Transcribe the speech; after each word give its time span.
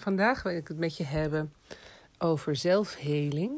vandaag 0.00 0.42
wil 0.42 0.56
ik 0.56 0.68
het 0.68 0.78
met 0.78 0.96
je 0.96 1.04
hebben 1.04 1.52
over 2.18 2.56
zelfheling. 2.56 3.52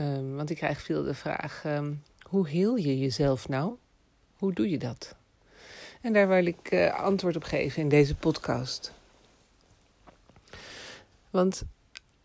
Um, 0.00 0.36
want 0.36 0.50
ik 0.50 0.56
krijg 0.56 0.82
veel 0.82 1.02
de 1.02 1.14
vraag: 1.14 1.62
um, 1.66 2.02
hoe 2.22 2.48
heel 2.48 2.76
je 2.76 2.98
jezelf 2.98 3.48
nou? 3.48 3.74
Hoe 4.36 4.52
doe 4.52 4.70
je 4.70 4.78
dat? 4.78 5.14
En 6.00 6.12
daar 6.12 6.28
wil 6.28 6.46
ik 6.46 6.72
uh, 6.72 6.94
antwoord 6.94 7.36
op 7.36 7.44
geven 7.44 7.82
in 7.82 7.88
deze 7.88 8.14
podcast. 8.14 8.92
Want 11.30 11.62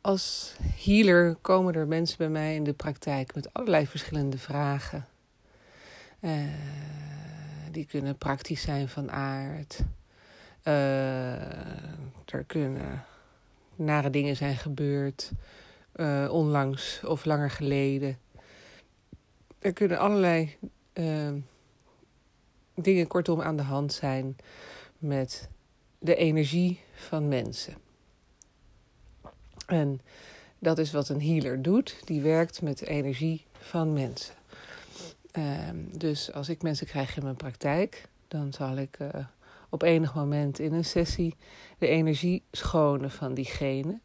als 0.01 0.55
healer 0.75 1.35
komen 1.35 1.73
er 1.73 1.87
mensen 1.87 2.17
bij 2.17 2.29
mij 2.29 2.55
in 2.55 2.63
de 2.63 2.73
praktijk 2.73 3.35
met 3.35 3.53
allerlei 3.53 3.87
verschillende 3.87 4.37
vragen. 4.37 5.07
Uh, 6.19 6.31
die 7.71 7.85
kunnen 7.85 8.17
praktisch 8.17 8.61
zijn 8.61 8.89
van 8.89 9.11
aard. 9.11 9.79
Uh, 10.63 11.33
er 12.25 12.43
kunnen 12.47 13.05
nare 13.75 14.09
dingen 14.09 14.35
zijn 14.35 14.57
gebeurd, 14.57 15.31
uh, 15.95 16.29
onlangs 16.31 17.01
of 17.03 17.25
langer 17.25 17.49
geleden. 17.49 18.17
Er 19.59 19.73
kunnen 19.73 19.99
allerlei 19.99 20.57
uh, 20.93 21.33
dingen 22.75 23.07
kortom 23.07 23.41
aan 23.41 23.57
de 23.57 23.63
hand 23.63 23.93
zijn 23.93 24.35
met 24.97 25.49
de 25.99 26.15
energie 26.15 26.79
van 26.93 27.27
mensen. 27.27 27.73
En 29.65 30.01
dat 30.59 30.77
is 30.77 30.91
wat 30.91 31.09
een 31.09 31.21
healer 31.21 31.61
doet. 31.61 32.01
Die 32.05 32.21
werkt 32.21 32.61
met 32.61 32.77
de 32.77 32.87
energie 32.87 33.45
van 33.51 33.93
mensen. 33.93 34.35
Ehm, 35.31 35.77
dus 35.91 36.33
als 36.33 36.49
ik 36.49 36.61
mensen 36.61 36.87
krijg 36.87 37.17
in 37.17 37.23
mijn 37.23 37.35
praktijk, 37.35 38.07
dan 38.27 38.53
zal 38.53 38.77
ik 38.77 38.99
uh, 38.99 39.09
op 39.71 39.81
enig 39.81 40.15
moment 40.15 40.59
in 40.59 40.73
een 40.73 40.85
sessie 40.85 41.35
de 41.77 41.87
energie 41.87 42.43
schonen 42.51 43.11
van 43.11 43.33
diegene. 43.33 43.99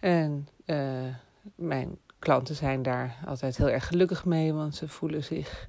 En 0.00 0.48
uh, 0.66 1.14
mijn 1.54 1.98
klanten 2.18 2.54
zijn 2.54 2.82
daar 2.82 3.16
altijd 3.26 3.56
heel 3.56 3.68
erg 3.68 3.86
gelukkig 3.86 4.24
mee, 4.24 4.52
want 4.52 4.74
ze 4.74 4.88
voelen 4.88 5.24
zich 5.24 5.68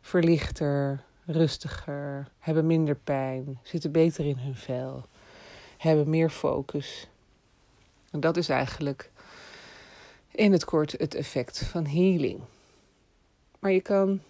verlichter, 0.00 1.02
rustiger, 1.24 2.28
hebben 2.38 2.66
minder 2.66 2.96
pijn, 2.96 3.58
zitten 3.62 3.92
beter 3.92 4.26
in 4.26 4.38
hun 4.38 4.56
vel, 4.56 5.04
hebben 5.78 6.10
meer 6.10 6.30
focus. 6.30 7.08
En 8.10 8.20
dat 8.20 8.36
is 8.36 8.48
eigenlijk 8.48 9.10
in 10.30 10.52
het 10.52 10.64
kort 10.64 10.92
het 10.92 11.14
effect 11.14 11.64
van 11.64 11.86
healing. 11.86 12.40
Maar 13.58 13.72
je 13.72 13.80
kan 13.80 14.20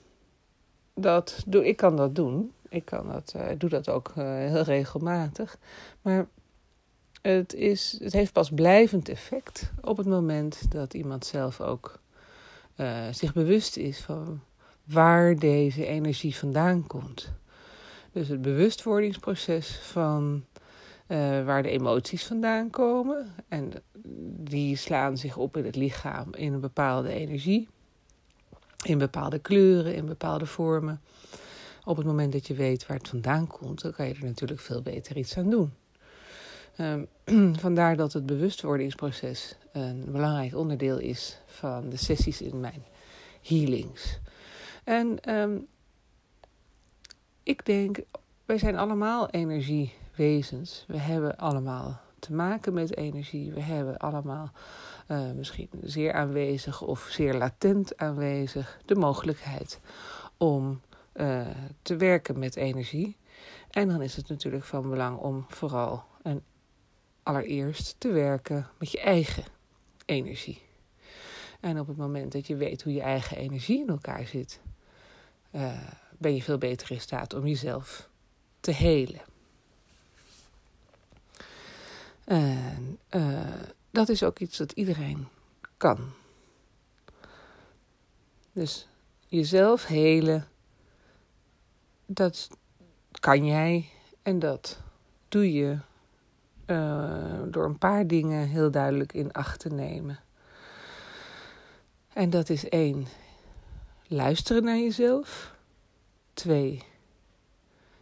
dat, 0.95 1.45
ik 1.51 1.77
kan 1.77 1.97
dat 1.97 2.15
doen. 2.15 2.53
Ik 2.75 2.85
kan 2.85 3.09
dat, 3.09 3.35
uh, 3.37 3.47
doe 3.59 3.71
dat 3.71 3.89
ook 3.89 4.09
uh, 4.09 4.25
heel 4.25 4.63
regelmatig. 4.63 5.57
Maar 6.03 6.27
het, 7.23 7.55
is, 7.55 7.99
het 8.03 8.13
heeft 8.13 8.33
pas 8.33 8.51
blijvend 8.51 9.09
effect 9.09 9.73
op 9.81 9.97
het 9.97 10.07
moment 10.07 10.71
dat 10.71 10.95
iemand 10.95 11.27
zelf 11.27 11.61
ook 11.61 11.99
uh, 12.77 13.07
zich 13.11 13.33
bewust 13.33 13.77
is 13.77 14.01
van 14.01 14.41
waar 14.85 15.37
deze 15.37 15.87
energie 15.87 16.37
vandaan 16.37 16.87
komt. 16.87 17.33
Dus 18.13 18.29
het 18.29 18.43
bewustwordingsproces 18.43 19.79
van 19.83 20.45
waar 21.45 21.63
de 21.63 21.69
emoties 21.71 22.25
vandaan 22.25 22.71
komen. 22.71 23.35
En 23.49 23.73
die 24.37 24.77
slaan 24.77 25.17
zich 25.19 25.37
op 25.37 25.57
in 25.57 25.65
het 25.65 25.77
lichaam 25.77 26.35
in 26.35 26.53
een 26.53 26.61
bepaalde 26.61 27.09
energie. 27.09 27.69
In 28.83 28.99
bepaalde 28.99 29.39
kleuren, 29.39 29.95
in 29.95 30.07
bepaalde 30.07 30.47
vormen. 30.47 31.01
Op 31.85 31.97
het 31.97 32.07
moment 32.07 32.33
dat 32.33 32.47
je 32.47 32.55
weet 32.55 32.87
waar 32.87 32.97
het 32.97 33.09
vandaan 33.09 33.47
komt, 33.47 33.83
dan 33.83 33.93
kan 33.93 34.07
je 34.09 34.15
er 34.15 34.25
natuurlijk 34.25 34.61
veel 34.61 34.83
beter 34.83 35.17
iets 35.17 35.37
aan 35.37 35.51
doen. 35.51 35.73
Um, 36.79 37.07
vandaar 37.67 37.97
dat 37.97 38.13
het 38.13 38.27
bewustwordingsproces 38.27 39.57
een 39.73 40.05
belangrijk 40.09 40.57
onderdeel 40.57 40.99
is 40.99 41.39
van 41.47 41.89
de 41.89 41.97
sessies 41.97 42.41
in 42.41 42.61
mijn 42.61 42.85
healings. 43.43 44.19
En 44.85 45.35
um, 45.35 45.67
ik 47.43 47.67
denk, 47.67 47.99
wij 48.45 48.59
zijn 48.59 48.77
allemaal 48.77 49.31
energiewezens. 49.31 50.85
We 50.89 50.99
hebben 50.99 51.37
allemaal 51.37 52.01
te 52.19 52.33
maken 52.33 52.73
met 52.73 52.97
energie. 52.97 53.53
We 53.53 53.61
hebben 53.61 53.97
allemaal 53.97 54.51
uh, 55.09 55.31
misschien 55.31 55.69
zeer 55.83 56.13
aanwezig 56.13 56.83
of 56.83 57.09
zeer 57.11 57.35
latent 57.35 57.97
aanwezig 57.97 58.79
de 58.85 58.95
mogelijkheid 58.95 59.81
om 60.37 60.81
uh, 61.15 61.49
te 61.83 61.97
werken 61.97 62.39
met 62.39 62.57
energie. 62.57 63.17
En 63.71 63.89
dan 63.89 64.03
is 64.03 64.17
het 64.17 64.29
natuurlijk 64.29 64.65
van 64.65 64.91
belang 64.91 65.19
om 65.19 65.45
vooral 65.49 66.05
en 66.23 66.43
allereerst 67.23 67.95
te 67.99 68.09
werken 68.09 68.69
met 68.79 68.91
je 68.91 69.01
eigen 69.01 69.45
energie. 70.07 70.63
En 71.61 71.81
op 71.81 71.87
het 71.87 71.97
moment 71.97 72.33
dat 72.33 72.47
je 72.47 72.57
weet 72.57 72.83
hoe 72.83 72.93
je 72.93 73.01
eigen 73.01 73.37
energie 73.37 73.81
in 73.81 73.89
elkaar 73.89 74.27
zit, 74.27 74.61
uh, 75.53 75.91
ben 76.19 76.35
je 76.35 76.43
veel 76.43 76.59
beter 76.59 76.91
in 76.91 77.01
staat 77.01 77.35
om 77.35 77.47
jezelf 77.47 78.09
te 78.61 78.71
helen. 78.71 79.21
En 82.25 82.99
uh, 83.11 83.63
dat 83.91 84.09
is 84.09 84.23
ook 84.23 84.39
iets 84.39 84.57
dat 84.57 84.73
iedereen 84.73 85.29
kan. 85.77 85.99
Dus 88.53 88.89
jezelf 89.27 89.87
helen, 89.87 90.49
dat 92.15 92.49
kan 93.21 93.47
jij 93.47 93.89
en 94.23 94.39
dat 94.39 94.81
doe 95.29 95.53
je 95.53 95.79
uh, 96.67 97.43
door 97.47 97.65
een 97.65 97.79
paar 97.79 98.07
dingen 98.07 98.49
heel 98.49 98.71
duidelijk 98.71 99.13
in 99.13 99.33
acht 99.33 99.61
te 99.61 99.69
nemen. 99.69 100.19
En 102.13 102.31
dat 102.31 102.49
is 102.49 102.69
één, 102.69 103.07
luisteren 104.07 104.65
naar 104.65 104.77
jezelf. 104.77 105.55
Twee, 106.35 106.85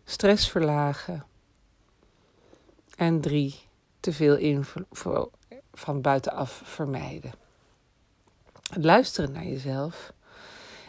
stress 0.05 0.51
verlagen. 0.51 1.25
En 2.97 3.21
drie, 3.21 3.69
te 4.01 4.12
veel 4.12 4.37
info 4.37 5.31
van 5.72 6.01
buitenaf 6.01 6.62
vermijden. 6.65 7.33
Het 8.72 8.84
luisteren 8.84 9.33
naar 9.33 9.47
jezelf 9.47 10.12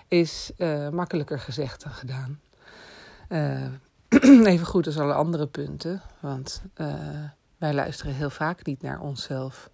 is 0.08 0.52
uh, 0.58 0.90
makkelijker 0.90 1.40
gezegd 1.40 1.84
dan 1.84 1.92
gedaan. 1.92 2.40
Uh, 3.34 4.46
even 4.54 4.66
goed 4.66 4.86
als 4.86 4.98
alle 4.98 5.14
andere 5.14 5.48
punten, 5.48 6.02
want 6.20 6.64
uh, 6.78 6.94
wij 7.58 7.74
luisteren 7.74 8.14
heel 8.14 8.30
vaak 8.30 8.66
niet 8.66 8.82
naar 8.82 9.00
onszelf, 9.00 9.70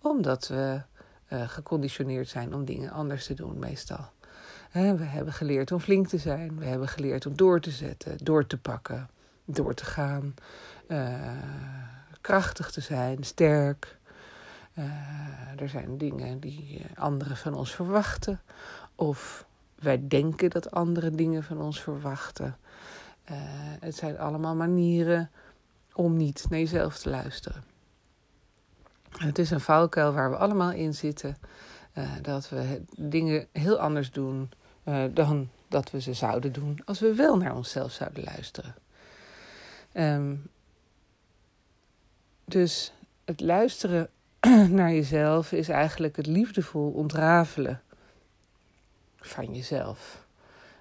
omdat 0.00 0.48
we 0.48 0.82
geconditioneerd 1.28 2.28
zijn 2.28 2.54
om 2.54 2.64
dingen 2.64 2.90
anders 2.90 3.26
te 3.26 3.34
doen, 3.34 3.58
meestal. 3.58 4.04
we 4.72 5.04
hebben 5.04 5.32
geleerd 5.32 5.72
om 5.72 5.80
flink 5.80 6.08
te 6.08 6.18
zijn, 6.18 6.58
we 6.58 6.64
hebben 6.64 6.88
geleerd 6.88 7.26
om 7.26 7.36
door 7.36 7.60
te 7.60 7.70
zetten, 7.70 8.16
door 8.22 8.46
te 8.46 8.58
pakken, 8.58 9.08
door 9.44 9.74
te 9.74 9.84
gaan, 9.84 10.34
krachtig 12.20 12.70
te 12.70 12.80
zijn, 12.80 13.24
sterk. 13.24 13.98
Er 15.56 15.68
zijn 15.68 15.98
dingen 15.98 16.40
die 16.40 16.78
eh, 16.78 17.02
anderen 17.02 17.36
van 17.36 17.54
ons 17.54 17.74
verwachten. 17.74 18.40
Of 18.94 19.46
wij 19.74 20.08
denken 20.08 20.50
dat 20.50 20.70
anderen 20.70 21.16
dingen 21.16 21.42
van 21.42 21.60
ons 21.60 21.82
verwachten. 21.82 22.56
Uh, 23.30 23.36
het 23.80 23.96
zijn 23.96 24.18
allemaal 24.18 24.54
manieren 24.54 25.30
om 25.94 26.16
niet 26.16 26.46
naar 26.48 26.58
jezelf 26.58 26.98
te 26.98 27.10
luisteren. 27.10 27.64
het 29.10 29.38
is 29.38 29.50
een 29.50 29.60
valkuil 29.60 30.12
waar 30.12 30.30
we 30.30 30.36
allemaal 30.36 30.72
in 30.72 30.94
zitten. 30.94 31.36
Uh, 31.98 32.10
dat 32.22 32.48
we 32.48 32.82
dingen 32.96 33.46
heel 33.52 33.78
anders 33.78 34.10
doen 34.10 34.50
dan 35.12 35.48
dat 35.68 35.90
we 35.90 36.00
ze 36.00 36.12
zouden 36.12 36.52
doen 36.52 36.80
als 36.84 37.00
we 37.00 37.14
wel 37.14 37.36
naar 37.36 37.56
onszelf 37.56 37.92
zouden 37.92 38.24
luisteren. 38.24 38.74
Um, 39.94 40.46
dus 42.44 42.92
het 43.24 43.40
luisteren 43.40 44.10
naar 44.68 44.92
jezelf 44.92 45.52
is 45.52 45.68
eigenlijk 45.68 46.16
het 46.16 46.26
liefdevol 46.26 46.90
ontrafelen 46.90 47.82
van 49.16 49.54
jezelf. 49.54 50.26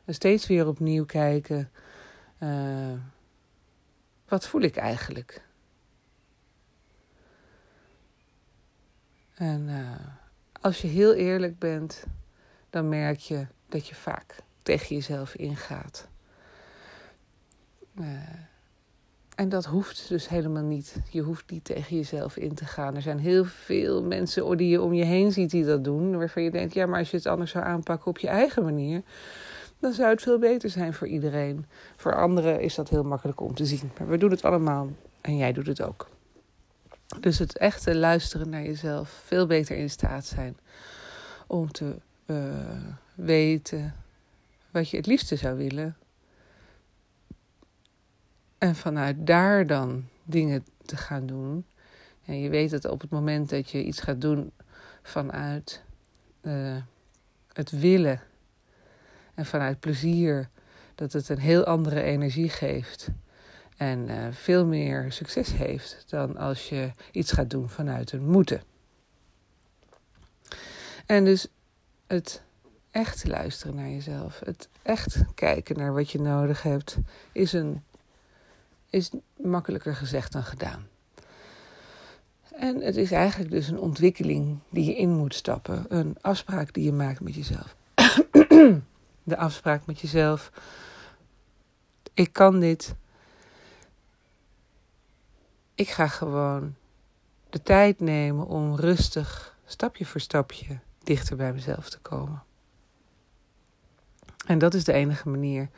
En 0.06 0.14
steeds 0.14 0.48
weer 0.48 0.68
opnieuw 0.68 1.06
kijken, 1.06 1.72
uh, 2.44 3.00
wat 4.28 4.48
voel 4.48 4.62
ik 4.62 4.76
eigenlijk? 4.76 5.42
En 9.34 9.68
uh, 9.68 10.08
als 10.62 10.82
je 10.82 10.88
heel 10.88 11.14
eerlijk 11.14 11.60
bent, 11.60 12.04
dan 12.70 12.90
merk 12.90 13.20
je 13.20 13.48
dat 13.70 13.88
je 13.88 13.96
vaak 13.96 14.36
tegen 14.64 14.96
jezelf 14.96 15.36
ingaat. 15.36 16.08
Uh, 18.00 18.06
en 19.36 19.50
dat 19.50 19.66
hoeft 19.66 20.10
dus 20.10 20.30
helemaal 20.30 20.64
niet. 20.64 20.96
Je 21.10 21.22
hoeft 21.22 21.52
niet 21.52 21.64
tegen 21.64 21.96
jezelf 21.96 22.38
in 22.38 22.54
te 22.54 22.66
gaan. 22.66 22.96
Er 22.96 23.02
zijn 23.02 23.20
heel 23.20 23.46
veel 23.46 24.04
mensen 24.04 24.58
die 24.58 24.70
je 24.70 24.82
om 24.82 24.94
je 24.94 25.04
heen 25.04 25.32
ziet 25.32 25.50
die 25.50 25.66
dat 25.66 25.84
doen. 25.84 26.18
Waarvan 26.18 26.44
je 26.44 26.52
denkt, 26.52 26.74
ja, 26.74 26.86
maar 26.86 27.00
als 27.00 27.12
je 27.12 27.18
het 27.18 27.26
anders 27.26 27.52
zou 27.52 27.66
aanpakken 27.66 28.08
op 28.08 28.18
je 28.18 28.28
eigen 28.28 28.64
manier, 28.64 29.02
dan 29.84 29.94
zou 29.94 30.10
het 30.10 30.22
veel 30.22 30.40
beter 30.40 30.70
zijn 30.70 30.94
voor 30.94 31.08
iedereen. 31.08 31.66
Voor 31.96 32.16
anderen 32.16 32.62
is 32.62 32.76
dat 32.76 32.90
heel 32.90 33.04
makkelijk 33.04 33.42
om 33.42 33.56
te 33.56 33.66
zien. 33.66 33.92
Maar 33.98 34.08
we 34.08 34.18
doen 34.18 34.32
het 34.32 34.44
allemaal 34.44 34.90
en 35.22 35.38
jij 35.38 35.54
doet 35.54 35.68
het 35.68 35.82
ook. 35.82 36.10
Dus 37.20 37.40
het 37.40 37.58
echte 37.58 37.96
luisteren 37.96 38.50
naar 38.50 38.64
jezelf, 38.64 39.10
veel 39.26 39.48
beter 39.48 39.78
in 39.78 39.90
staat 39.90 40.26
zijn 40.26 40.58
om 41.48 41.72
te 41.72 41.96
uh, 42.26 42.38
weten 43.16 43.96
wat 44.72 44.90
je 44.90 44.98
het 44.98 45.06
liefste 45.06 45.36
zou 45.36 45.58
willen. 45.58 45.98
En 48.58 48.76
vanuit 48.76 49.28
daar 49.28 49.68
dan 49.68 50.06
dingen 50.24 50.66
te 50.86 50.98
gaan 50.98 51.26
doen. 51.26 51.66
En 52.26 52.40
je 52.40 52.50
weet 52.50 52.70
dat 52.70 52.86
op 52.86 53.02
het 53.02 53.10
moment 53.10 53.50
dat 53.50 53.70
je 53.70 53.84
iets 53.84 54.00
gaat 54.02 54.22
doen 54.22 54.52
vanuit 55.02 55.84
uh, 56.42 56.78
het 57.54 57.72
willen 57.72 58.22
en 59.34 59.46
vanuit 59.46 59.80
plezier, 59.80 60.50
dat 60.96 61.14
het 61.14 61.30
een 61.30 61.40
heel 61.40 61.64
andere 61.64 62.02
energie 62.02 62.50
geeft. 62.50 63.10
En 63.78 64.10
uh, 64.10 64.28
veel 64.32 64.66
meer 64.66 65.12
succes 65.12 65.54
heeft 65.54 66.04
dan 66.08 66.38
als 66.38 66.70
je 66.70 66.92
iets 67.12 67.32
gaat 67.32 67.50
doen 67.50 67.70
vanuit 67.70 68.12
een 68.12 68.30
moeten. 68.30 68.62
En 71.06 71.26
dus 71.26 71.48
het 72.08 72.44
echt 72.92 73.28
luisteren 73.28 73.76
naar 73.76 73.90
jezelf, 73.90 74.42
het 74.46 74.70
echt 74.82 75.24
kijken 75.36 75.78
naar 75.78 75.94
wat 75.94 76.12
je 76.12 76.22
nodig 76.22 76.64
hebt, 76.64 76.98
is, 77.32 77.54
een, 77.54 77.84
is 78.90 79.10
makkelijker 79.36 79.96
gezegd 79.96 80.32
dan 80.32 80.44
gedaan. 80.44 80.88
En 82.52 82.82
het 82.82 82.96
is 82.96 83.12
eigenlijk 83.12 83.52
dus 83.52 83.68
een 83.68 83.80
ontwikkeling 83.80 84.60
die 84.70 84.86
je 84.86 84.96
in 84.96 85.10
moet 85.10 85.36
stappen, 85.36 85.86
een 85.88 86.18
afspraak 86.22 86.74
die 86.74 86.84
je 86.84 86.92
maakt 86.92 87.22
met 87.22 87.36
jezelf. 87.36 87.76
De 89.24 89.38
afspraak 89.38 89.86
met 89.86 90.00
jezelf. 90.00 90.52
Ik 92.14 92.34
kan 92.34 92.60
dit. 92.60 92.96
Ik 95.76 95.90
ga 95.90 96.08
gewoon 96.08 96.76
de 97.50 97.62
tijd 97.62 98.00
nemen 98.00 98.48
om 98.48 98.76
rustig, 98.76 99.58
stapje 99.66 100.06
voor 100.06 100.22
stapje, 100.22 100.80
dichter 101.04 101.36
bij 101.36 101.54
mezelf 101.54 101.90
te 101.90 102.00
komen. 102.00 102.44
En 104.46 104.58
dat 104.58 104.74
is 104.74 104.84
de 104.84 104.94
enige 104.94 105.30
manier 105.30 105.70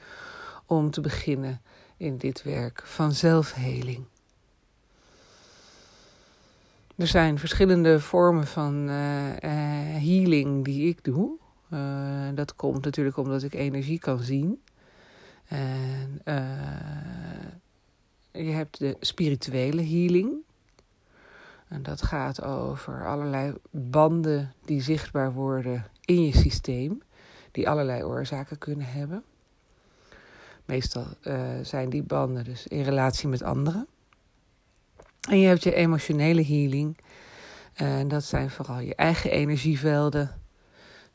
om 0.66 0.92
te 0.92 1.02
beginnen 1.02 1.62
in 1.98 2.18
dit 2.18 2.44
werk 2.44 2.82
van 2.86 3.12
zelfheling. 3.12 4.06
Er 6.96 7.08
zijn 7.08 7.40
verschillende 7.40 8.00
vormen 8.00 8.48
van 8.48 8.90
uh, 8.90 9.30
uh, 9.30 9.40
healing 10.04 10.66
die 10.66 10.88
ik 10.88 11.04
doe. 11.04 11.38
Uh, 11.70 12.28
dat 12.34 12.56
komt 12.56 12.86
natuurlijk 12.86 13.18
omdat 13.18 13.44
ik 13.44 13.54
energie 13.54 14.00
kan 14.00 14.20
zien. 14.20 14.62
En 15.46 16.22
je 18.32 18.52
hebt 18.52 18.80
de 18.80 18.98
spirituele 19.00 19.84
healing. 19.84 20.34
En 21.68 21.84
dat 21.84 22.02
gaat 22.02 22.44
over 22.44 23.08
allerlei 23.08 23.54
banden 23.72 24.54
die 24.66 24.82
zichtbaar 24.82 25.34
worden 25.34 25.86
in 26.06 26.22
je 26.22 26.38
systeem, 26.38 27.02
die 27.52 27.70
allerlei 27.70 28.04
oorzaken 28.04 28.58
kunnen 28.58 28.86
hebben. 28.86 29.24
Meestal 30.66 31.06
uh, 31.24 31.50
zijn 31.62 31.90
die 31.90 32.04
banden 32.04 32.44
dus 32.44 32.68
in 32.68 32.84
relatie 32.84 33.28
met 33.28 33.44
anderen. 33.44 33.88
En 35.30 35.40
je 35.40 35.48
hebt 35.48 35.64
je 35.64 35.74
emotionele 35.74 36.46
healing. 36.46 36.98
En 37.74 38.08
dat 38.08 38.24
zijn 38.24 38.50
vooral 38.50 38.80
je 38.80 38.96
eigen 38.96 39.32
energievelden 39.32 40.42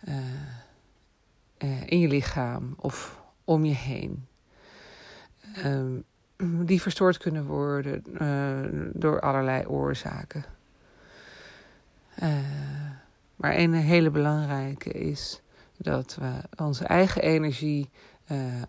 uh, 0.09 0.15
uh, 1.59 1.87
in 1.87 1.99
je 1.99 2.09
lichaam 2.09 2.75
of 2.77 3.23
om 3.45 3.65
je 3.65 3.75
heen. 3.75 4.27
Um, 5.65 6.05
die 6.67 6.83
verstoord 6.83 7.19
kunnen 7.19 7.45
worden 7.45 8.03
uh, 8.23 8.89
door 8.93 9.21
allerlei 9.21 9.67
oorzaken. 9.67 10.45
maar 13.37 13.57
een 13.57 13.75
hele 13.75 14.11
belangrijke 14.11 14.91
is 14.91 15.43
dat 15.77 16.17
we 16.21 16.31
onze 16.63 16.85
eigen 16.85 17.23
energie 17.23 17.91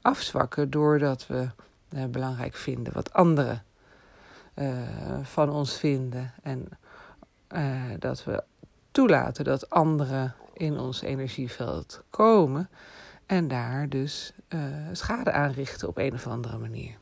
afzwakken 0.01 0.69
doordat 0.69 1.27
we 1.27 1.49
belangrijk 2.09 2.55
vinden 2.55 2.93
wat 2.93 3.13
anderen 3.13 3.63
van 5.21 5.49
ons 5.49 5.77
vinden. 5.77 6.33
En 6.43 6.69
dat 7.99 8.23
we 8.23 8.43
toelaten 8.91 9.43
dat 9.43 9.69
anderen 9.69 10.35
in 10.61 10.79
ons 10.79 11.01
energieveld 11.01 12.03
komen. 12.09 12.69
En 13.25 13.47
daar 13.47 13.89
dus 13.89 14.33
uh, 14.49 14.61
schade 14.91 15.31
aanrichten 15.31 15.87
op 15.87 15.97
een 15.97 16.13
of 16.13 16.27
andere 16.27 16.57
manier. 16.57 16.99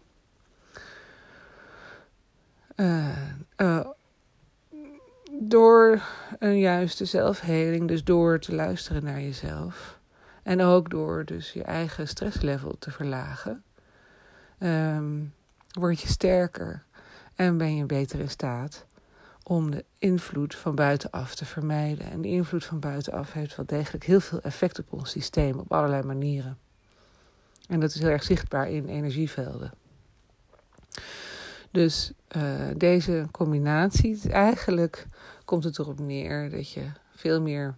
door 5.42 6.02
een 6.40 6.60
juiste 6.60 7.06
zelfheling, 7.06 7.88
dus 7.88 8.04
door 8.04 8.40
te 8.40 8.56
luisteren 8.56 9.04
naar 9.04 9.22
jezelf. 9.22 10.00
En 10.44 10.62
ook 10.62 10.90
door 10.90 11.26
dus 11.26 11.54
je 11.54 11.64
eigen 11.64 12.08
stresslevel 12.08 12.76
te 12.80 12.92
verlagen. 12.92 13.64
Um, 14.60 15.34
word 15.72 16.02
je 16.02 16.08
sterker 16.08 16.84
en 17.36 17.58
ben 17.58 17.76
je 17.76 17.86
beter 17.86 18.20
in 18.20 18.30
staat 18.30 18.86
om 19.50 19.72
de 19.72 19.86
invloed 19.98 20.56
van 20.56 20.76
buitenaf 20.76 21.36
te 21.36 21.46
vermijden. 21.46 22.12
En 22.12 22.22
die 22.22 22.32
invloed 22.32 22.66
van 22.66 22.80
buitenaf 22.80 23.34
heeft 23.34 23.56
wel 23.56 23.66
degelijk 23.66 24.04
heel 24.04 24.20
veel 24.20 24.42
effect 24.42 24.80
op 24.80 24.94
ons 24.94 25.10
systeem 25.10 25.60
op 25.60 25.72
allerlei 25.72 26.04
manieren. 26.04 26.58
En 27.68 27.80
dat 27.80 27.90
is 27.90 28.00
heel 28.00 28.10
erg 28.10 28.24
zichtbaar 28.24 28.70
in 28.70 28.88
energievelden. 28.88 29.72
Dus 31.72 32.12
uh, 32.36 32.44
deze 32.78 33.28
combinatie, 33.32 34.30
eigenlijk 34.32 35.06
komt 35.46 35.64
het 35.64 35.80
erop 35.80 36.00
neer 36.00 36.50
dat 36.50 36.72
je 36.72 36.86
veel 37.16 37.42
meer 37.42 37.78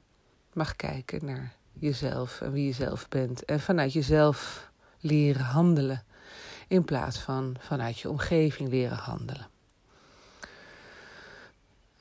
mag 0.54 0.76
kijken 0.76 1.26
naar 1.26 1.56
jezelf 1.74 2.42
en 2.42 2.52
wie 2.52 2.66
je 2.66 2.74
zelf 2.74 3.08
bent. 3.10 3.46
En 3.46 3.60
vanuit 3.60 3.94
jezelf 3.94 4.70
leren 5.00 5.46
handelen. 5.46 6.04
In 6.68 6.86
plaats 6.86 7.20
van 7.20 7.56
vanuit 7.60 8.00
je 8.00 8.10
omgeving 8.10 8.70
leren 8.70 8.98
handelen. 8.98 9.51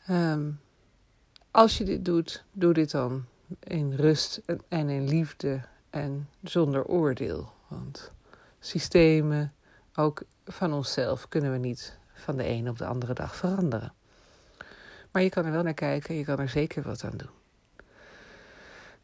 Um, 0.09 0.61
als 1.51 1.79
je 1.79 1.85
dit 1.85 2.05
doet, 2.05 2.45
doe 2.53 2.73
dit 2.73 2.91
dan 2.91 3.25
in 3.61 3.95
rust 3.95 4.41
en 4.69 4.89
in 4.89 5.09
liefde 5.09 5.61
en 5.91 6.29
zonder 6.43 6.85
oordeel. 6.85 7.53
Want 7.69 8.13
systemen, 8.61 9.55
ook 9.95 10.23
van 10.45 10.73
onszelf, 10.73 11.29
kunnen 11.29 11.53
we 11.53 11.59
niet 11.59 11.99
van 12.15 12.37
de 12.37 12.45
ene 12.45 12.71
op 12.71 12.79
de 12.79 12.87
andere 12.87 13.15
dag 13.15 13.37
veranderen. 13.37 13.93
Maar 15.11 15.23
je 15.23 15.29
kan 15.29 15.45
er 15.45 15.53
wel 15.53 15.63
naar 15.63 15.75
kijken, 15.75 16.15
je 16.15 16.25
kan 16.25 16.39
er 16.39 16.49
zeker 16.49 16.83
wat 16.83 17.05
aan 17.05 17.17
doen. 17.17 17.31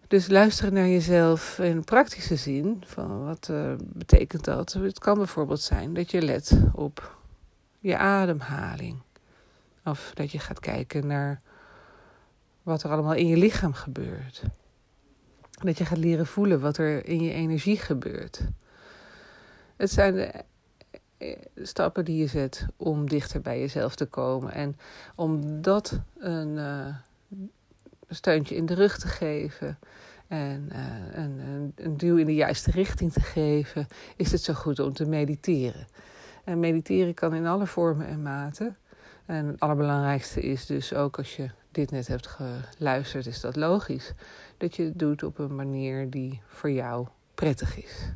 Dus 0.09 0.29
luisteren 0.29 0.73
naar 0.73 0.89
jezelf 0.89 1.59
in 1.59 1.85
praktische 1.85 2.37
zin. 2.37 2.83
Van 2.87 3.25
wat 3.25 3.49
uh, 3.51 3.73
betekent 3.79 4.45
dat? 4.45 4.73
Het 4.73 4.99
kan 4.99 5.19
bijvoorbeeld 5.19 5.61
zijn 5.61 5.95
dat 5.95 6.11
je 6.11 6.23
let 6.23 6.59
op 6.73 7.17
je 7.79 7.97
ademhaling. 7.97 9.03
Of 9.87 10.11
dat 10.15 10.31
je 10.31 10.39
gaat 10.39 10.61
kijken 10.61 11.07
naar 11.07 11.41
wat 12.63 12.83
er 12.83 12.91
allemaal 12.91 13.15
in 13.15 13.27
je 13.27 13.37
lichaam 13.37 13.73
gebeurt. 13.73 14.43
Dat 15.51 15.79
je 15.79 15.85
gaat 15.85 15.99
leren 15.99 16.27
voelen 16.27 16.61
wat 16.61 16.77
er 16.77 17.07
in 17.07 17.23
je 17.23 17.33
energie 17.33 17.77
gebeurt. 17.77 18.41
Het 19.77 19.91
zijn 19.91 20.15
de 20.15 20.45
eh, 21.17 21.37
stappen 21.57 22.05
die 22.05 22.17
je 22.17 22.27
zet 22.27 22.67
om 22.77 23.09
dichter 23.09 23.41
bij 23.41 23.61
jezelf 23.61 23.95
te 23.95 24.07
komen. 24.07 24.53
En 24.53 24.77
om 25.15 25.63
dat 25.63 26.01
een 26.19 26.57
uh, 26.57 26.95
steuntje 28.09 28.55
in 28.55 28.67
de 28.67 28.75
rug 28.75 28.99
te 28.99 29.09
geven. 29.09 29.79
En 30.29 30.69
uh, 30.73 31.23
een, 31.23 31.39
een, 31.39 31.73
een 31.77 31.97
duw 31.97 32.17
in 32.17 32.27
de 32.27 32.35
juiste 32.35 32.71
richting 32.71 33.13
te 33.13 33.21
geven, 33.21 33.87
is 34.17 34.33
het 34.33 34.43
zo 34.43 34.55
goed 34.55 34.79
om 34.79 34.93
te 34.93 35.07
mediteren. 35.07 35.87
En 36.45 36.61
mediteren 36.61 37.15
kan 37.15 37.35
in 37.35 37.47
alle 37.47 37.67
vormen 37.67 38.07
en 38.07 38.23
maten. 38.23 38.77
En 39.27 39.47
het 39.47 39.61
allerbelangrijkste 39.61 40.41
is 40.41 40.67
dus 40.67 40.95
ook 40.95 41.19
als 41.19 41.37
je 41.37 41.51
dit 41.71 41.91
net 41.91 42.07
hebt 42.07 42.27
geluisterd, 42.27 43.27
is 43.27 43.41
dat 43.41 43.57
logisch. 43.57 44.13
Dat 44.57 44.77
je 44.77 44.83
het 44.83 44.99
doet 44.99 45.23
op 45.23 45.39
een 45.39 45.55
manier 45.55 46.11
die 46.11 46.41
voor 46.47 46.71
jou 46.71 47.07
prettig 47.35 47.77
is. 47.77 48.11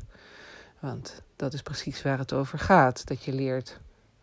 Want 0.79 1.21
dat 1.35 1.53
is 1.53 1.61
precies 1.61 2.01
waar 2.01 2.17
het 2.17 2.33
over 2.33 2.59
gaat. 2.59 3.07
Dat 3.07 3.23
je 3.23 3.33
leert, 3.33 3.79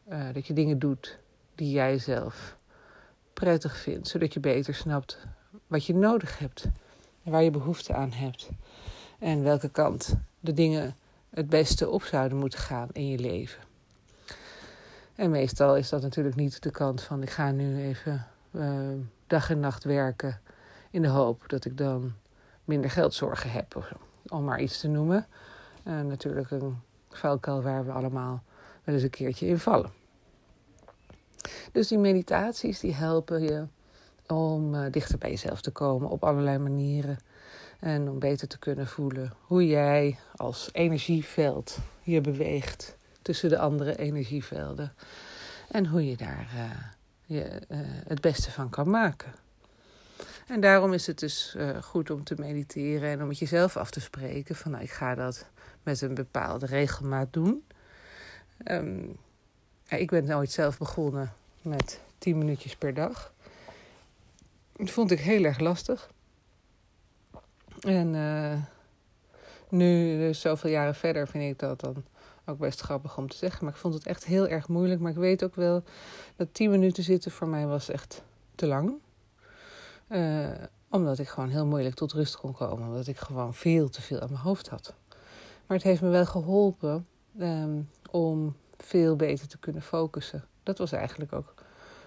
uh, 0.08 0.32
dat 0.32 0.46
je 0.46 0.52
dingen 0.52 0.78
doet 0.78 1.18
die 1.54 1.70
jij 1.70 1.98
zelf 1.98 2.56
prettig 3.32 3.76
vindt. 3.76 4.08
Zodat 4.08 4.32
je 4.32 4.40
beter 4.40 4.74
snapt 4.74 5.18
wat 5.66 5.84
je 5.84 5.94
nodig 5.94 6.38
hebt. 6.38 6.64
En 7.22 7.32
waar 7.32 7.42
je 7.42 7.50
behoefte 7.50 7.94
aan 7.94 8.12
hebt. 8.12 8.48
En 9.18 9.42
welke 9.42 9.68
kant 9.68 10.14
de 10.40 10.52
dingen 10.54 10.96
het 11.30 11.48
beste 11.48 11.88
op 11.88 12.02
zouden 12.02 12.38
moeten 12.38 12.58
gaan 12.58 12.88
in 12.92 13.08
je 13.08 13.18
leven. 13.18 13.67
En 15.18 15.30
meestal 15.30 15.76
is 15.76 15.88
dat 15.88 16.02
natuurlijk 16.02 16.36
niet 16.36 16.62
de 16.62 16.70
kant 16.70 17.02
van 17.02 17.22
ik 17.22 17.30
ga 17.30 17.50
nu 17.50 17.82
even 17.82 18.26
uh, 18.50 18.78
dag 19.26 19.50
en 19.50 19.60
nacht 19.60 19.84
werken 19.84 20.40
in 20.90 21.02
de 21.02 21.08
hoop 21.08 21.44
dat 21.46 21.64
ik 21.64 21.76
dan 21.76 22.12
minder 22.64 22.90
geldzorgen 22.90 23.50
heb, 23.50 23.96
om 24.26 24.44
maar 24.44 24.60
iets 24.60 24.80
te 24.80 24.88
noemen. 24.88 25.26
Uh, 25.84 26.00
natuurlijk 26.00 26.50
een 26.50 26.80
vuilkuil 27.08 27.62
waar 27.62 27.84
we 27.84 27.92
allemaal 27.92 28.42
wel 28.84 28.94
eens 28.94 29.04
een 29.04 29.10
keertje 29.10 29.46
in 29.46 29.58
vallen. 29.58 29.90
Dus 31.72 31.88
die 31.88 31.98
meditaties 31.98 32.80
die 32.80 32.94
helpen 32.94 33.42
je 33.42 33.66
om 34.26 34.74
uh, 34.74 34.86
dichter 34.90 35.18
bij 35.18 35.30
jezelf 35.30 35.60
te 35.60 35.70
komen 35.70 36.08
op 36.08 36.24
allerlei 36.24 36.58
manieren. 36.58 37.18
En 37.80 38.08
om 38.08 38.18
beter 38.18 38.48
te 38.48 38.58
kunnen 38.58 38.86
voelen 38.86 39.32
hoe 39.40 39.66
jij 39.66 40.18
als 40.36 40.68
energieveld 40.72 41.78
je 42.02 42.20
beweegt 42.20 42.97
tussen 43.28 43.48
de 43.48 43.58
andere 43.58 43.96
energievelden. 43.96 44.92
En 45.70 45.86
hoe 45.86 46.06
je 46.06 46.16
daar 46.16 46.48
uh, 46.54 46.70
je, 47.26 47.60
uh, 47.68 47.78
het 48.06 48.20
beste 48.20 48.50
van 48.50 48.70
kan 48.70 48.90
maken. 48.90 49.32
En 50.46 50.60
daarom 50.60 50.92
is 50.92 51.06
het 51.06 51.18
dus 51.18 51.54
uh, 51.56 51.82
goed 51.82 52.10
om 52.10 52.24
te 52.24 52.34
mediteren 52.38 53.10
en 53.10 53.22
om 53.22 53.28
met 53.28 53.38
jezelf 53.38 53.76
af 53.76 53.90
te 53.90 54.00
spreken 54.00 54.56
van 54.56 54.70
nou, 54.70 54.82
ik 54.82 54.90
ga 54.90 55.14
dat 55.14 55.46
met 55.82 56.00
een 56.00 56.14
bepaalde 56.14 56.66
regelmaat 56.66 57.32
doen. 57.32 57.64
Ja, 59.84 59.96
ik 59.96 60.10
ben 60.10 60.24
nooit 60.24 60.50
zelf 60.50 60.78
begonnen 60.78 61.32
met 61.62 62.00
10 62.18 62.38
minuutjes 62.38 62.76
per 62.76 62.94
dag. 62.94 63.32
Dat 64.76 64.90
vond 64.90 65.10
ik 65.10 65.20
heel 65.20 65.44
erg 65.44 65.58
lastig. 65.58 66.10
En 67.80 68.10
nu, 69.68 70.18
dus 70.18 70.40
zoveel 70.40 70.70
jaren 70.70 70.94
verder, 70.94 71.28
vind 71.28 71.44
ik 71.44 71.58
dat 71.58 71.80
dan 71.80 72.04
ook 72.48 72.58
best 72.58 72.80
grappig 72.80 73.18
om 73.18 73.28
te 73.28 73.36
zeggen. 73.36 73.64
Maar 73.64 73.74
ik 73.74 73.80
vond 73.80 73.94
het 73.94 74.06
echt 74.06 74.24
heel 74.24 74.48
erg 74.48 74.68
moeilijk. 74.68 75.00
Maar 75.00 75.10
ik 75.10 75.16
weet 75.16 75.44
ook 75.44 75.54
wel 75.54 75.82
dat 76.36 76.48
10 76.54 76.70
minuten 76.70 77.02
zitten 77.02 77.30
voor 77.30 77.48
mij 77.48 77.66
was 77.66 77.88
echt 77.88 78.22
te 78.54 78.66
lang. 78.66 78.92
Uh, 80.08 80.48
omdat 80.90 81.18
ik 81.18 81.28
gewoon 81.28 81.48
heel 81.48 81.66
moeilijk 81.66 81.94
tot 81.94 82.12
rust 82.12 82.36
kon 82.36 82.52
komen. 82.52 82.86
Omdat 82.86 83.06
ik 83.06 83.16
gewoon 83.16 83.54
veel 83.54 83.88
te 83.88 84.02
veel 84.02 84.20
aan 84.20 84.30
mijn 84.30 84.42
hoofd 84.42 84.68
had. 84.68 84.94
Maar 85.66 85.76
het 85.76 85.86
heeft 85.86 86.02
me 86.02 86.08
wel 86.08 86.26
geholpen 86.26 87.06
um, 87.40 87.90
om 88.10 88.56
veel 88.76 89.16
beter 89.16 89.48
te 89.48 89.58
kunnen 89.58 89.82
focussen. 89.82 90.44
Dat 90.62 90.78
was 90.78 90.92
eigenlijk 90.92 91.32
ook 91.32 91.54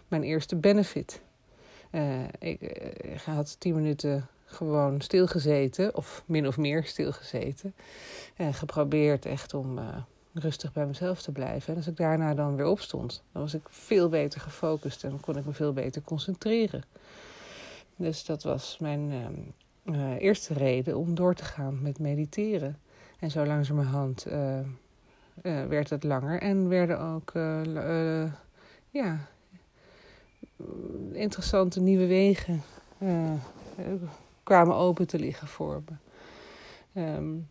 mijn 0.07 0.23
eerste 0.23 0.55
benefit. 0.55 1.21
Uh, 1.91 2.23
ik, 2.39 2.61
ik 2.61 3.21
had 3.21 3.59
tien 3.59 3.75
minuten 3.75 4.27
gewoon 4.45 5.01
stilgezeten, 5.01 5.95
of 5.95 6.23
min 6.25 6.47
of 6.47 6.57
meer 6.57 6.83
stilgezeten. 6.83 7.75
En 8.35 8.53
geprobeerd 8.53 9.25
echt 9.25 9.53
om 9.53 9.79
rustig 10.33 10.73
bij 10.73 10.85
mezelf 10.85 11.21
te 11.21 11.31
blijven. 11.31 11.69
En 11.69 11.75
als 11.75 11.87
ik 11.87 11.97
daarna 11.97 12.33
dan 12.33 12.55
weer 12.55 12.65
opstond, 12.65 13.23
dan 13.31 13.41
was 13.41 13.53
ik 13.53 13.61
veel 13.69 14.09
beter 14.09 14.41
gefocust 14.41 15.03
en 15.03 15.19
kon 15.19 15.37
ik 15.37 15.45
me 15.45 15.53
veel 15.53 15.73
beter 15.73 16.01
concentreren. 16.01 16.83
Dus 17.95 18.25
dat 18.25 18.43
was 18.43 18.77
mijn 18.79 19.11
uh, 19.11 19.95
uh, 19.95 20.21
eerste 20.21 20.53
reden 20.53 20.97
om 20.97 21.15
door 21.15 21.33
te 21.35 21.43
gaan 21.43 21.81
met 21.81 21.99
mediteren. 21.99 22.77
En 23.19 23.31
zo 23.31 23.45
langzamerhand 23.45 24.25
werd 25.67 25.89
het 25.89 26.03
langer 26.03 26.41
en 26.41 26.67
werden 26.67 26.99
ook 26.99 27.31
ja, 28.89 29.27
interessante 31.11 31.79
nieuwe 31.79 32.05
wegen 32.05 32.61
kwamen 34.43 34.75
open 34.75 35.07
te 35.07 35.19
liggen 35.19 35.47
voor 35.47 35.83
me. 35.85 35.95
Um, 37.01 37.47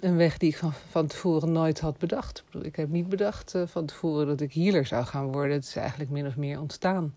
een 0.00 0.16
weg 0.16 0.38
die 0.38 0.50
ik 0.50 0.56
van, 0.56 0.72
van 0.72 1.06
tevoren 1.06 1.52
nooit 1.52 1.80
had 1.80 1.98
bedacht. 1.98 2.44
Ik, 2.62 2.76
heb 2.76 2.88
niet 2.88 3.08
bedacht 3.08 3.54
uh, 3.54 3.62
van 3.66 3.86
tevoren 3.86 4.26
dat 4.26 4.40
ik 4.40 4.52
healer 4.52 4.86
zou 4.86 5.04
gaan 5.04 5.32
worden. 5.32 5.56
Het 5.56 5.64
is 5.64 5.76
eigenlijk 5.76 6.10
min 6.10 6.26
of 6.26 6.36
meer 6.36 6.60
ontstaan. 6.60 7.16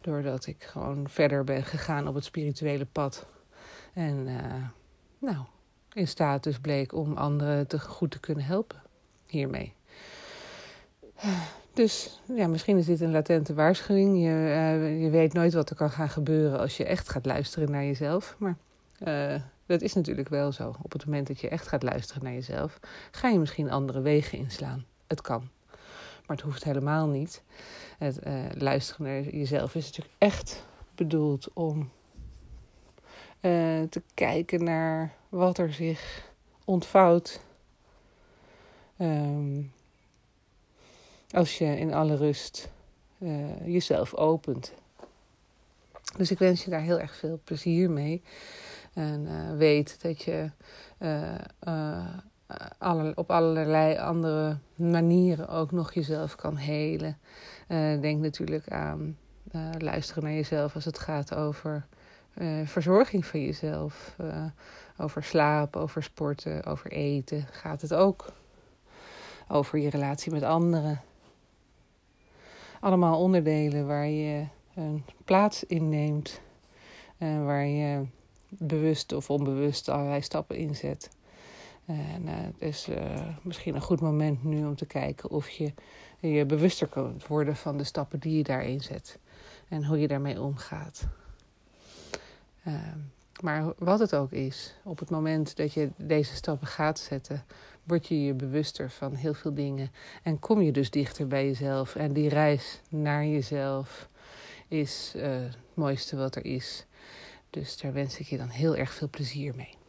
Doordat 0.00 0.46
ik 0.46 0.64
gewoon 0.64 1.08
verder 1.08 1.44
ben 1.44 1.64
gegaan 1.64 2.08
op 2.08 2.14
het 2.14 2.24
spirituele 2.24 2.84
pad. 2.84 3.26
En 3.92 4.26
uh, 4.26 4.66
nou, 5.18 5.44
in 5.92 6.08
staat 6.08 6.42
dus 6.42 6.58
bleek 6.58 6.94
om 6.94 7.16
anderen 7.16 7.66
te 7.66 7.80
goed 7.80 8.10
te 8.10 8.20
kunnen 8.20 8.44
helpen 8.44 8.82
hiermee. 9.26 9.74
Dus 11.72 12.20
ja, 12.36 12.46
misschien 12.46 12.78
is 12.78 12.86
dit 12.86 13.00
een 13.00 13.10
latente 13.10 13.54
waarschuwing. 13.54 14.16
Je, 14.22 14.30
uh, 14.30 15.02
je 15.02 15.10
weet 15.10 15.32
nooit 15.32 15.54
wat 15.54 15.70
er 15.70 15.76
kan 15.76 15.90
gaan 15.90 16.08
gebeuren 16.08 16.58
als 16.58 16.76
je 16.76 16.84
echt 16.84 17.08
gaat 17.08 17.26
luisteren 17.26 17.70
naar 17.70 17.84
jezelf. 17.84 18.36
Maar 18.38 18.56
uh, 19.04 19.40
dat 19.66 19.80
is 19.82 19.94
natuurlijk 19.94 20.28
wel 20.28 20.52
zo. 20.52 20.74
Op 20.82 20.92
het 20.92 21.04
moment 21.04 21.26
dat 21.26 21.40
je 21.40 21.48
echt 21.48 21.68
gaat 21.68 21.82
luisteren 21.82 22.22
naar 22.22 22.32
jezelf, 22.32 22.78
ga 23.10 23.28
je 23.28 23.38
misschien 23.38 23.70
andere 23.70 24.00
wegen 24.00 24.38
inslaan. 24.38 24.84
Het 25.06 25.20
kan. 25.20 25.48
Maar 26.26 26.36
het 26.36 26.40
hoeft 26.40 26.64
helemaal 26.64 27.06
niet. 27.06 27.42
Het 27.98 28.26
uh, 28.26 28.44
luisteren 28.54 29.06
naar 29.06 29.34
jezelf 29.34 29.74
is 29.74 29.84
natuurlijk 29.86 30.14
echt 30.18 30.66
bedoeld 30.94 31.48
om 31.52 31.90
te 33.88 34.02
kijken 34.14 34.64
naar 34.64 35.14
wat 35.28 35.58
er 35.58 35.72
zich 35.72 36.30
ontvouwt. 36.64 37.40
Um, 38.98 39.72
als 41.30 41.58
je 41.58 41.64
in 41.64 41.94
alle 41.94 42.16
rust 42.16 42.70
jezelf 43.64 44.14
opent. 44.14 44.72
Dus 46.16 46.30
ik 46.30 46.38
wens 46.38 46.64
je 46.64 46.70
daar 46.70 46.80
heel 46.80 47.00
erg 47.00 47.16
veel 47.16 47.40
plezier 47.44 47.90
mee. 47.90 48.22
En 48.92 49.26
uh, 49.26 49.56
weet 49.56 50.02
dat 50.02 50.22
je 50.22 50.50
uh, 50.98 52.06
alle, 52.78 53.12
op 53.14 53.30
allerlei 53.30 53.98
andere 53.98 54.58
manieren 54.74 55.48
ook 55.48 55.72
nog 55.72 55.92
jezelf 55.92 56.36
kan 56.36 56.56
helen. 56.56 57.18
denk 58.00 58.20
natuurlijk 58.20 58.68
aan 58.70 59.16
luisteren 59.78 60.22
naar 60.22 60.32
jezelf 60.32 60.74
als 60.74 60.84
het 60.84 60.98
gaat 60.98 61.34
over 61.34 61.86
verzorging 62.64 63.26
van 63.26 63.40
jezelf. 63.44 64.16
over 64.98 65.22
slaap, 65.24 65.76
over 65.76 66.02
sporten, 66.02 66.64
over 66.64 66.90
eten 66.90 67.46
gaat 67.50 67.80
het 67.80 67.94
ook. 67.94 68.32
Over 69.48 69.78
je 69.78 69.90
relatie 69.90 70.32
met 70.32 70.42
anderen 70.42 71.00
allemaal 72.82 73.20
onderdelen 73.20 73.86
waar 73.86 74.06
je 74.06 74.46
een 74.74 75.04
plaats 75.24 75.64
inneemt. 75.64 76.40
En 77.18 77.44
waar 77.44 77.66
je 77.66 78.06
bewust 78.58 79.12
of 79.12 79.30
onbewust 79.30 79.88
allerlei 79.88 80.22
stappen 80.22 80.56
inzet. 80.56 81.10
En 81.86 82.22
uh, 82.22 82.30
het 82.34 82.54
is 82.58 82.88
uh, 82.88 83.28
misschien 83.42 83.74
een 83.74 83.80
goed 83.80 84.00
moment 84.00 84.44
nu 84.44 84.64
om 84.66 84.76
te 84.76 84.86
kijken 84.86 85.30
of 85.30 85.48
je 85.48 85.72
je 86.20 86.46
bewuster 86.46 86.88
kunt 86.88 87.26
worden 87.26 87.56
van 87.56 87.76
de 87.76 87.84
stappen 87.84 88.18
die 88.18 88.36
je 88.36 88.42
daarin 88.42 88.80
zet. 88.80 89.18
En 89.68 89.84
hoe 89.84 89.98
je 89.98 90.08
daarmee 90.08 90.40
omgaat. 90.40 91.06
Uh, 92.66 92.74
maar 93.40 93.72
wat 93.78 93.98
het 93.98 94.14
ook 94.14 94.32
is, 94.32 94.74
op 94.84 94.98
het 94.98 95.10
moment 95.10 95.56
dat 95.56 95.72
je 95.72 95.90
deze 95.96 96.34
stappen 96.34 96.66
gaat 96.66 96.98
zetten, 96.98 97.44
word 97.82 98.06
je 98.06 98.24
je 98.24 98.34
bewuster 98.34 98.90
van 98.90 99.14
heel 99.14 99.34
veel 99.34 99.54
dingen. 99.54 99.90
En 100.22 100.38
kom 100.38 100.60
je 100.60 100.72
dus 100.72 100.90
dichter 100.90 101.26
bij 101.26 101.46
jezelf. 101.46 101.94
En 101.94 102.12
die 102.12 102.28
reis 102.28 102.80
naar 102.88 103.24
jezelf 103.24 104.08
is 104.68 105.12
uh, 105.16 105.22
het 105.22 105.56
mooiste 105.74 106.16
wat 106.16 106.36
er 106.36 106.44
is. 106.44 106.86
Dus 107.52 107.76
daar 107.76 107.92
wens 107.92 108.18
ik 108.18 108.26
je 108.26 108.36
dan 108.36 108.48
heel 108.48 108.76
erg 108.76 108.94
veel 108.94 109.08
plezier 109.10 109.54
mee. 109.54 109.81